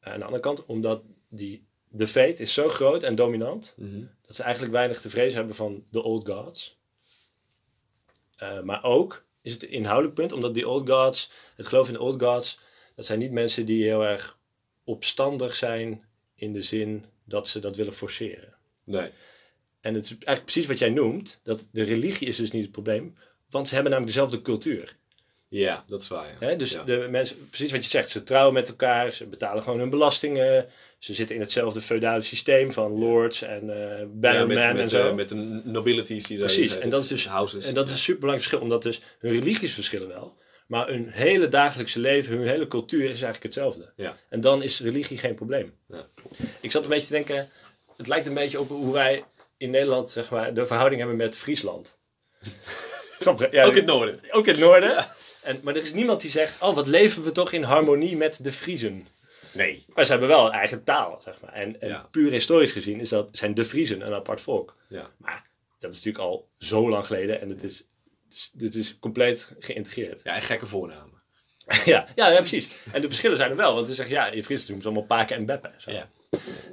[0.00, 4.04] aan de andere kant, omdat die, de faith is zo groot en dominant, Mhm.
[4.26, 6.78] dat ze eigenlijk weinig te vrezen hebben van de old gods.
[8.36, 12.00] Eh, maar ook is het inhoudelijk punt, omdat die old gods, het geloof in de
[12.00, 12.58] old gods,
[12.94, 14.38] dat zijn niet mensen die heel erg
[14.84, 18.54] opstandig zijn in de zin dat ze dat willen forceren.
[18.84, 19.10] Nee.
[19.82, 22.72] En het is eigenlijk precies wat jij noemt, dat de religie is dus niet het
[22.72, 23.14] probleem,
[23.50, 24.96] want ze hebben namelijk dezelfde cultuur.
[25.48, 26.36] Ja, dat is waar.
[26.40, 26.46] Ja.
[26.46, 26.56] Hè?
[26.56, 26.82] Dus ja.
[26.82, 30.66] de mensen, precies wat je zegt, ze trouwen met elkaar, ze betalen gewoon hun belastingen,
[30.98, 33.66] ze zitten in hetzelfde feudale systeem van lords en
[34.20, 35.08] bannermen met, en zo.
[35.08, 37.66] eh, met de nobilities die daar Precies, en dat is dus- houses.
[37.66, 40.40] En dat is een superbelangrijk verschil, omdat dus hun religies verschillen wel.
[40.66, 43.92] Maar hun hele dagelijkse leven, hun hele cultuur is eigenlijk hetzelfde.
[43.96, 44.16] Ja.
[44.28, 45.74] En dan is religie geen probleem.
[45.88, 46.06] Ja.
[46.60, 47.48] Ik zat een beetje te denken,
[47.96, 49.24] het lijkt een beetje op hoe wij
[49.62, 51.98] in Nederland zeg maar, de verhouding hebben met Friesland.
[53.20, 54.20] Grappig, ja, Ook in het noorden.
[54.30, 55.06] ook in het noorden.
[55.42, 58.44] En, maar er is niemand die zegt, oh wat leven we toch in harmonie met
[58.44, 59.06] de Friezen.
[59.52, 59.84] Nee.
[59.88, 61.52] Maar ze hebben wel een eigen taal, zeg maar.
[61.52, 62.06] En, en Ja.
[62.10, 64.76] puur historisch gezien is dat, zijn de Friezen een apart volk.
[64.88, 65.10] Ja.
[65.16, 65.46] Maar
[65.78, 67.84] dat is natuurlijk al zo lang geleden en het is,
[68.52, 70.20] dit is compleet geïntegreerd.
[70.24, 71.22] Ja, en gekke voornamen.
[71.84, 72.68] ja, ja, ja, precies.
[72.92, 75.18] En de verschillen zijn er wel, want ze zeggen ja, in Friesland doen ze allemaal
[75.18, 75.74] paken en beppen.
[75.78, 75.90] Zo.
[75.90, 76.08] Ja.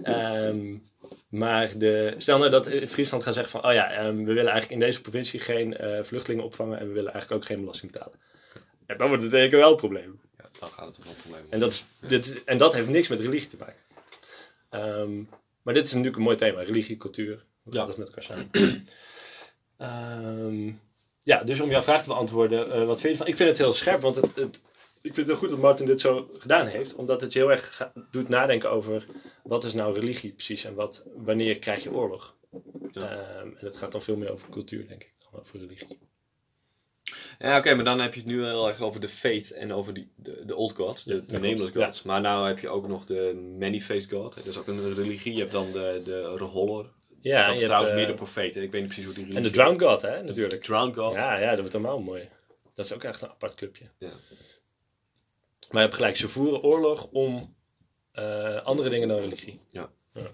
[0.04, 0.75] Ehm,
[1.30, 4.52] maar de, stel nou dat eh, Friesland gaat zeggen van, oh ja, ehm, we willen
[4.52, 7.92] eigenlijk in deze provincie geen eh, vluchtelingen opvangen en we willen eigenlijk ook geen belasting
[7.92, 8.13] betalen.
[8.86, 10.20] En dan wordt het denk ik wel een probleem.
[10.38, 12.88] Ja, dan gaat het er wel een probleem En dat, is, dit, en dat heeft
[12.88, 13.76] niks met religie te maken.
[14.70, 15.22] Ehm,
[15.62, 16.62] maar dit is natuurlijk een mooi thema.
[16.62, 17.44] Religie, cultuur.
[17.63, 17.88] Hoe gaat Ja.
[17.88, 18.50] dat met elkaar samen?
[19.78, 20.72] Ehm,
[21.24, 22.72] ja, dus om jouw vraag te beantwoorden.
[22.72, 23.28] eh, wat vind je ervan?
[23.28, 24.02] Ik vind het heel scherp.
[24.02, 24.60] Want het, het,
[25.02, 26.96] ik vind het heel goed dat Martin dit zo gedaan heeft.
[26.96, 29.06] Omdat het je heel erg doet nadenken over...
[29.44, 30.64] Wat is nou religie precies?
[30.64, 32.36] En wat, wanneer krijg je oorlog?
[32.92, 33.02] Ja.
[33.02, 35.14] Ehm, en het gaat dan veel meer over cultuur, denk ik.
[35.32, 35.88] Dan over religie.
[37.40, 39.94] Ja, oké, maar dan heb je het nu heel erg over de faith en over
[39.94, 42.02] die, de, de old gods, de, nameless gods.
[42.02, 44.46] Maar nou heb je ook nog de many-faced god.
[44.46, 45.34] is ook een religie.
[45.34, 46.90] Je hebt dan de, de Reholler.
[47.22, 48.62] Ja, dat is trouwens hebt, meer eh, de profeten.
[48.62, 50.62] Ik weet niet precies hoe die En religie de Drowned God, hè, natuurlijk.
[50.62, 51.14] De drowned god.
[51.14, 52.30] Ja, ja, dat wordt allemaal mooi.
[52.76, 53.86] Dat is ook echt een apart clubje.
[53.98, 54.12] Ja.
[55.70, 57.56] Maar je hebt gelijk, ze voeren oorlog om
[58.12, 59.60] eh, andere dingen dan religie.
[59.70, 59.90] Ja.
[60.14, 60.32] ja.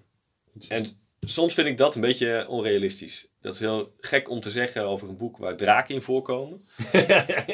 [0.67, 0.85] En
[1.19, 3.27] soms vind ik dat een beetje onrealistisch.
[3.41, 6.65] Dat is heel gek om te zeggen over een boek waar draken in voorkomen.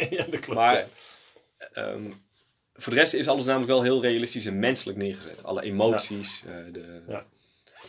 [0.10, 0.48] ja, dat klopt.
[0.48, 0.88] Maar
[1.74, 2.12] ehm,
[2.74, 5.44] voor de rest is alles namelijk wel heel realistisch en menselijk neergezet.
[5.44, 7.26] Alle emoties, eh, de, Ja.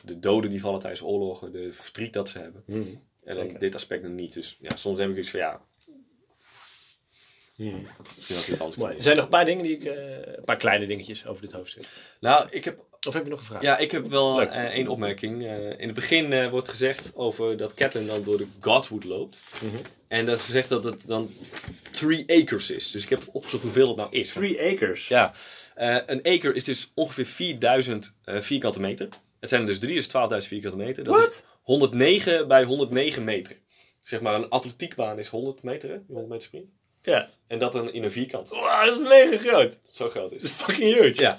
[0.05, 2.63] de doden die vallen tijdens oorlogen, de verdriet dat ze hebben.
[2.67, 2.95] Mhm.
[3.25, 4.33] En dan dit aspect nog niet.
[4.33, 5.61] Dus ja, soms heb ik iets van ja,
[8.17, 8.77] Misschien had ik het anders Mooi.
[8.77, 11.43] kunnen Er zijn nog een paar dingen die ik, eh, een paar kleine dingetjes over
[11.43, 11.85] dit hoofdstuk.
[12.21, 13.63] Nou, ik heb, Of heb je nog een vraag?
[13.63, 15.47] ja, ik heb wel eh, één opmerking.
[15.47, 19.43] Eh, in het begin eh, wordt gezegd over dat Catelyn dan door de Godwood loopt.
[19.63, 19.77] Mhm.
[20.09, 21.31] En dat ze zegt dat het dan
[21.91, 22.91] three acres is.
[22.91, 24.33] Dus ik heb opgezocht hoeveel het nou is.
[24.33, 25.09] Three acres.
[25.09, 25.33] Ja,
[25.75, 29.09] eh, een acre is dus ongeveer 4000 eh, vierkante meter.
[29.41, 31.05] Het zijn er dus drie, dus 12.000 vierkante meter.
[31.05, 31.29] Dat Wat?
[31.31, 33.57] is 109 bij 109 meter.
[34.01, 35.99] Zeg maar, een atletiekbaan is 100 meter, hè?
[36.07, 36.71] 100 meter sprint.
[37.03, 37.29] Ja.
[37.47, 38.49] En dat dan in een vierkant.
[38.49, 39.79] Wow, dat is mega groot.
[39.91, 40.59] Zo groot Dat is is het.
[40.63, 41.21] fucking huge.
[41.23, 41.39] Ja,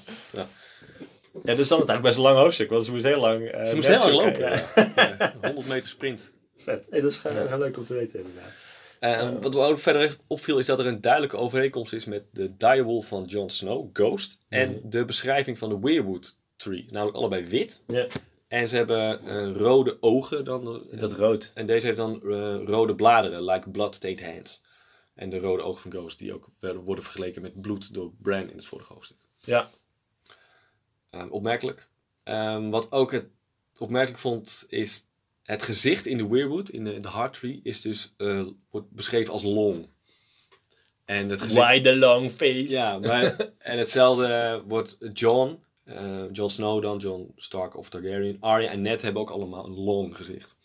[1.43, 3.47] Ja, dus dan is het eigenlijk best een lang hoofdstuk, want ze moest heel lang...
[3.47, 4.58] eh, ze moest heel lang lopen.
[4.58, 4.91] zoeken.
[4.95, 5.13] Ja.
[5.19, 6.21] Ja, 100 meter sprint.
[6.58, 6.88] Vet.
[6.89, 8.52] Hey, dat is heel leuk om te weten inderdaad.
[8.99, 12.56] Eh, wat me ook verder opviel is dat er een duidelijke overeenkomst is met de
[12.58, 14.38] direwolf van Jon Snow, Ghost.
[14.49, 14.89] En Mhm.
[14.89, 16.86] de beschrijving van de Weirwood Tree.
[16.89, 17.82] Namelijk allebei wit.
[17.88, 18.08] Ja.
[18.47, 20.84] En ze hebben eh, rode ogen dan.
[20.91, 21.52] Dat rood.
[21.54, 24.62] En deze heeft dan eh, rode bladeren, like blood-stained hands.
[25.13, 28.56] En de rode ogen van Ghost, die ook worden vergeleken met bloed door Bran in
[28.56, 29.17] het vorige hoofdstuk.
[29.39, 29.69] Ja.
[31.10, 31.89] Ehm, opmerkelijk.
[32.23, 33.26] Ehm, wat ook het
[33.78, 35.06] opmerkelijk vond, is
[35.43, 39.34] het gezicht in de Weirwood, in de, de Heart Tree, is dus, eh, wordt beschreven
[39.34, 39.88] als long.
[41.06, 41.65] En het gezicht...
[41.65, 42.69] Why the long face?
[42.69, 48.69] Ja, maar, en hetzelfde wordt John, eh Jon Snow dan, John Stark of Targaryen, Arya
[48.69, 50.60] en Ned hebben ook allemaal een long gezicht.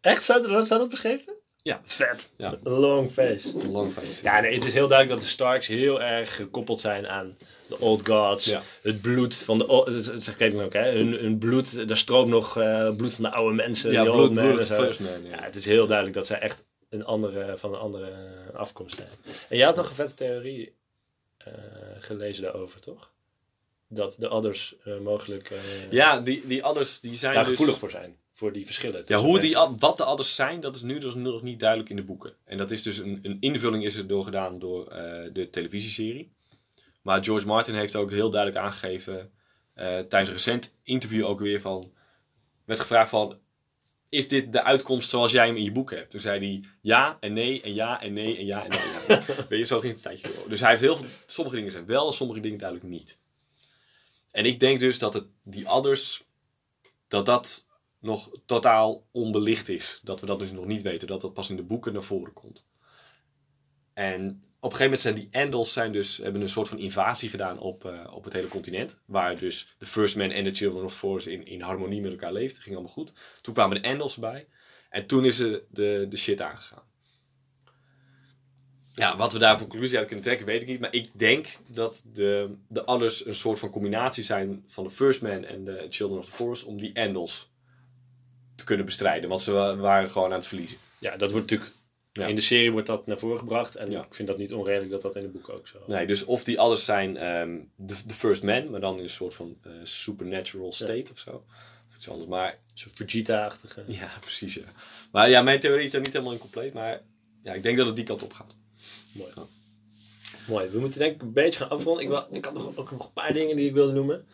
[0.00, 0.22] Echt?
[0.22, 1.34] Staat, dat- staat dat beschreven?
[1.68, 1.80] Ja.
[1.84, 2.30] Vet.
[2.36, 2.58] Ja.
[2.62, 3.54] Long face.
[3.58, 4.22] Een long face.
[4.22, 7.36] Ja, nee, het is heel duidelijk dat de Starks heel erg gekoppeld zijn aan
[7.68, 8.44] de Old Gods.
[8.44, 8.62] Ja.
[8.82, 9.66] Het bloed van de...
[10.12, 10.90] Dat zegt Caitlin ook, hè.
[10.90, 13.92] Hun, hun bloed, daar stroomt nog eh, bloed van de oude mensen.
[13.92, 15.10] Ja, bloed, first man.
[15.24, 15.42] Ja, Ja.
[15.42, 19.08] het is heel duidelijk dat zij echt een andere, van een andere eh, afkomst zijn.
[19.48, 20.74] En jij had nog een vette theorie
[21.38, 21.52] eh,
[21.98, 23.10] gelezen daarover, toch?
[23.90, 25.52] dat de others mogelijk
[25.90, 27.52] Ja, die, die others die zijn daar dus...
[27.52, 28.16] gevoelig voor zijn.
[28.38, 29.02] Voor die verschillen.
[29.04, 29.78] Ja, hoe die, mensen.
[29.78, 32.34] wat de others zijn, dat is nu dus nog niet duidelijk in de boeken.
[32.44, 36.32] En dat is dus een, een invulling is er door gedaan door eh, de televisieserie.
[37.02, 39.30] Maar George Martin heeft ook heel duidelijk aangegeven,
[39.74, 41.92] eh, tijdens een recent interview ook weer van,
[42.64, 43.38] werd gevraagd van,
[44.08, 46.10] is dit de uitkomst zoals jij hem in je boek hebt?
[46.10, 49.18] Toen zei hij ja en nee en ja en nee en ja en nee.
[49.48, 50.48] Weet je, zo ging het tijdje door.
[50.48, 53.18] Dus hij heeft heel veel, sommige dingen zijn wel sommige dingen duidelijk niet.
[54.30, 56.24] En ik denk dus dat het, die others,
[57.08, 57.66] dat dat
[58.00, 60.00] nog totaal onbelicht is.
[60.02, 61.08] Dat we dat dus nog niet weten.
[61.08, 62.68] Dat dat pas in de boeken naar voren komt.
[63.94, 67.30] En op een gegeven moment zijn die Andals zijn dus, hebben een soort van invasie
[67.30, 69.00] gedaan op, eh, op het hele continent.
[69.04, 72.32] Waar dus de First Man en de Children of Force in, in harmonie met elkaar
[72.32, 72.62] leefden.
[72.62, 73.12] ging allemaal goed.
[73.40, 74.48] Toen kwamen de Andals bij.
[74.90, 76.86] En toen is de, de shit aangegaan.
[78.94, 80.80] Ja, wat we daar voor conclusie uit kunnen trekken, weet ik niet.
[80.80, 82.82] Maar ik denk dat de, de
[83.26, 86.64] een soort van combinatie zijn van de First Man en de Children of the Forest
[86.64, 87.47] om die Andals
[88.58, 89.28] te kunnen bestrijden.
[89.28, 90.76] Want ze wa- waren gewoon aan het verliezen.
[90.98, 91.76] Ja, dat wordt natuurlijk...
[92.12, 92.26] Ja.
[92.26, 93.74] In de serie wordt dat naar voren gebracht.
[93.76, 94.04] En Ja.
[94.04, 95.78] ik vind dat niet onredelijk dat dat in de boek ook zo...
[95.86, 99.10] Nee, dus of die others zijn ehm, de, de First Man, maar dan in een
[99.10, 101.44] soort van eh, supernatural state of zo.
[101.90, 102.28] Of iets anders.
[102.28, 103.84] Maar Zo'n Vegeta-achtige...
[103.86, 104.54] ja, precies.
[104.54, 104.62] Ja.
[105.12, 106.72] Maar ja, mijn theorie is daar niet helemaal incompleet.
[106.74, 107.00] Maar
[107.42, 108.56] ja, ik denk dat het die kant op gaat.
[109.12, 109.30] Mooi.
[109.36, 109.42] Ja.
[110.48, 110.68] Mooi.
[110.68, 112.02] We moeten denk ik een beetje gaan afronden.
[112.02, 114.26] Ik, wil, ik had nog, ook nog een paar dingen die ik wilde noemen.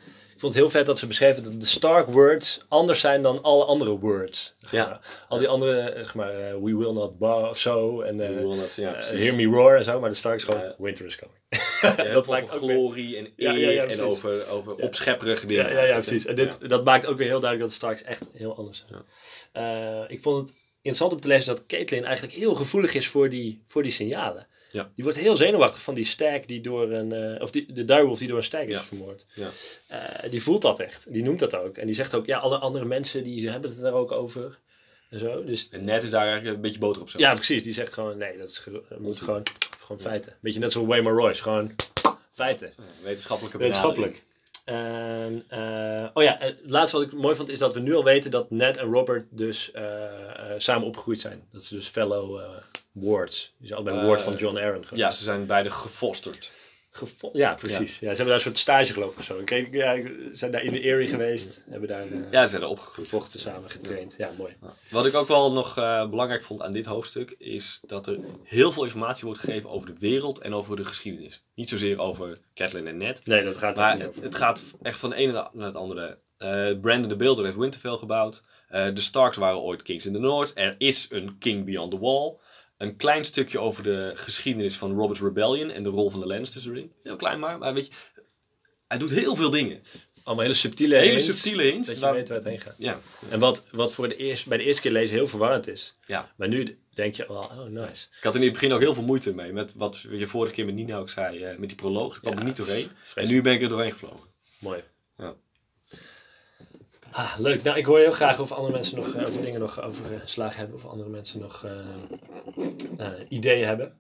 [0.44, 3.42] Ik vond het heel vet dat ze beschreven dat de Stark words anders zijn dan
[3.42, 4.54] alle andere words.
[4.70, 4.87] Ja.
[4.87, 5.00] maar.
[5.28, 8.00] Al die andere, eh, zeg maar, eh, we will not bow of zo.
[8.00, 9.18] En ja, eh, precies.
[9.18, 10.00] hear me roar en zo.
[10.00, 11.38] Maar de Stark is gewoon, winter is coming.
[11.80, 15.78] Ja, dat lijkt over ook weer- glorie en eer en over, over opschepperige Ja, dingen.
[15.78, 16.26] ja, ja, precies.
[16.26, 18.85] En dit, dat maakt ook weer heel duidelijk dat de Starks echt heel anders
[19.52, 20.09] zijn.
[20.09, 23.62] Ik vond het interessant om te lezen dat Caitlyn eigenlijk heel gevoelig is voor die,
[23.66, 24.46] voor die signalen.
[24.74, 24.90] Ja.
[24.94, 28.18] Die wordt heel zenuwachtig van die stag die door een, eh, of die, de direwolf
[28.18, 28.84] die door een stag is Ja.
[28.84, 29.26] vermoord.
[29.34, 29.48] Ja.
[29.87, 31.12] Eh, die voelt dat echt.
[31.12, 31.76] Die noemt dat ook.
[31.78, 34.58] En die zegt ook, ja, alle andere mensen die hebben het er ook over.
[35.10, 35.44] En zo.
[35.44, 37.18] Dus En net is daar eigenlijk een beetje boter op zo.
[37.18, 37.62] ja, precies.
[37.62, 38.64] Die zegt gewoon, nee, dat is
[38.98, 39.42] moet gewoon,
[39.84, 40.32] gewoon feiten.
[40.40, 41.42] Beetje net zoals Waymar Royce.
[41.42, 41.74] Gewoon
[42.32, 42.72] feiten.
[43.02, 44.22] Wetenschappelijke Wetenschappelijk.
[44.64, 48.05] En, eh, oh ja, het laatste wat ik mooi vond is dat we nu al
[48.05, 50.11] weten dat Ned en Robert dus eh, eh,
[50.57, 51.42] samen opgegroeid zijn.
[51.53, 52.40] Dat ze dus fellow
[52.92, 53.53] wards.
[53.59, 55.03] Die zijn allebei Eh, ward van John Aaron geweest.
[55.03, 56.53] Ja, ze zijn beide gefosterd.
[57.33, 57.92] Ja, precies.
[57.92, 57.98] Ja.
[57.98, 59.38] ze hebben daar een soort stage gelopen of zo.
[59.38, 61.64] Ik kreeg, ja, ze zijn daar in de Erie geweest.
[61.70, 63.09] Hebben daar eh, Ja, ze zijn er opgegroeid.
[63.09, 64.14] gevochten samen getraind.
[64.18, 64.57] Ja, mooi.
[64.90, 68.72] Wat ik ook wel nog eh, belangrijk vond aan dit hoofdstuk, is dat er heel
[68.72, 71.42] veel informatie wordt gegeven over de wereld en over de geschiedenis.
[71.54, 75.11] Niet zozeer over Catelyn en Ned, Nee, dat gaat maar niet het, gaat echt van
[75.11, 76.18] de ene naar het andere.
[76.37, 76.48] Eh,
[76.80, 78.42] Brandon de Builder heeft Winterfell gebouwd.
[78.68, 80.52] De Starks waren ooit Kings in the North.
[80.54, 82.37] Er is een King Beyond the Wall.
[82.88, 86.66] Een klein stukje over de geschiedenis van Robert's Rebellion en de rol van de Lannisters
[86.66, 86.92] erin.
[87.03, 87.92] Heel klein maar, maar weet je,
[88.88, 89.83] hij doet heel veel dingen.
[90.23, 91.88] Allemaal hele subtiele Hele hints, subtiele hints.
[91.88, 92.75] Dat je waar- weet waar het heen gaat.
[92.79, 95.94] ja, En wat, wat voor de eerste, bij de eerste keer lezen heel verwarrend is.
[96.07, 96.33] ja.
[96.37, 98.07] Maar nu denk je, oh, oh nice.
[98.16, 99.53] Ik had er in het begin ook heel veel moeite mee.
[99.53, 102.12] Met wat je vorige keer met Nina ook zei, eh, met die proloog.
[102.12, 102.88] Daar kwam Ja, ik niet doorheen.
[103.14, 104.29] En nu ben ik er doorheen gevlogen.
[104.59, 104.83] Mooi.
[105.18, 105.35] Ja.
[107.14, 107.62] Ah, leuk.
[107.62, 110.20] Nou, ik hoor heel graag of andere mensen nog eh, over dingen nog over eh,
[110.24, 110.77] slagen hebben.
[110.77, 111.79] Of andere mensen nog eh,
[112.98, 113.98] eh, ideeën hebben.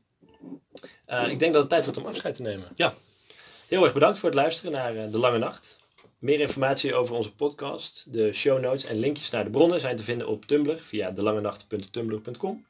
[1.28, 2.68] Ik denk dat het tijd wordt om afscheid te nemen.
[2.74, 2.94] Ja.
[3.68, 5.78] Heel erg bedankt voor het luisteren naar De Lange Nacht.
[6.18, 10.04] Meer informatie over onze podcast, de show notes en linkjes naar de bronnen zijn te
[10.04, 12.66] vinden op Tumblr via delangenacht.tumblr.com.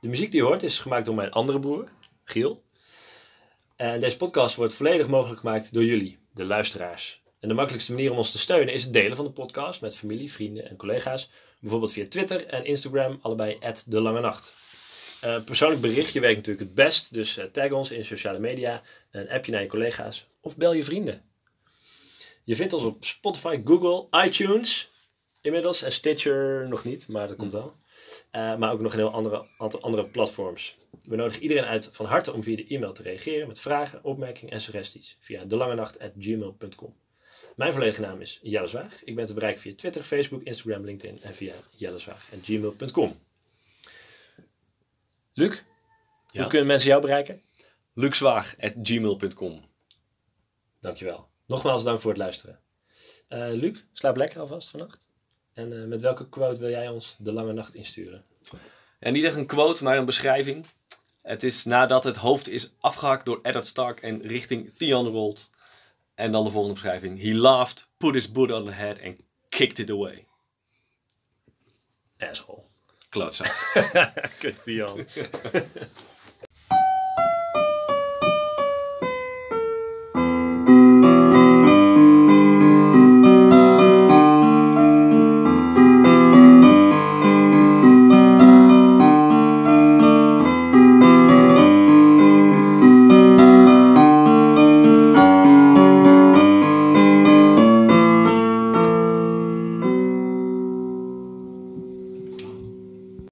[0.00, 1.88] De muziek die je hoort is gemaakt door mijn andere broer,
[2.24, 2.62] Giel.
[3.76, 7.23] En deze podcast wordt volledig mogelijk gemaakt door jullie, de luisteraars.
[7.44, 9.96] En de makkelijkste manier om ons te steunen is het delen van de podcast met
[9.96, 11.30] familie, vrienden en collega's.
[11.60, 14.54] Bijvoorbeeld via Twitter en Instagram, allebei de Lange Nacht.
[15.20, 19.30] Eh, persoonlijk berichtje werkt natuurlijk het best, dus eh, tag ons in sociale media, een
[19.30, 21.22] appje naar je collega's of bel je vrienden.
[22.44, 24.90] Je vindt ons op Spotify, Google, iTunes
[25.40, 27.74] inmiddels en Stitcher nog niet, maar dat komt wel.
[28.30, 30.76] Eh, maar ook nog een heel andere, aantal andere platforms.
[31.02, 34.52] We nodigen iedereen uit van harte om via de e-mail te reageren met vragen, opmerkingen
[34.52, 37.03] en suggesties via delangenacht.gmail.com.
[37.54, 39.04] Mijn volledige naam is Jelle Zwaag.
[39.04, 43.18] Ik ben te bereiken via Twitter, Facebook, Instagram, LinkedIn en via jellezwaag.gmail.com.
[45.32, 45.62] Luc,
[46.30, 46.40] Ja.
[46.40, 47.42] hoe kunnen mensen jou bereiken?
[47.94, 49.64] luxwaag.gmail.com
[50.80, 51.28] Dankjewel.
[51.46, 52.60] Nogmaals dank voor het luisteren.
[53.28, 55.06] Eh, Luc, slaap lekker alvast vannacht.
[55.52, 58.24] En eh, met welke quote wil jij ons de lange nacht insturen?
[58.98, 60.66] En niet echt een quote, maar een beschrijving.
[61.22, 65.50] Het is nadat het hoofd is afgehakt door Eddard Stark en richting Theon rolt.
[66.14, 67.22] En dan de volgende beschrijving.
[67.22, 70.26] He laughed, put his boot on the head and kicked it away.
[72.18, 72.64] Asshole.
[73.10, 73.52] Klootzak.
[74.40, 74.56] Kut.